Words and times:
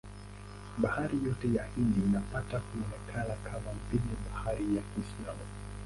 Bahari 0.77 1.23
yote 1.23 1.53
ya 1.53 1.65
Hindi 1.75 1.99
ilipata 1.99 2.59
kuonekana 2.59 3.35
kama 3.35 3.73
vile 3.91 4.11
bahari 4.31 4.75
ya 4.75 4.81
Kiislamu. 4.81 5.39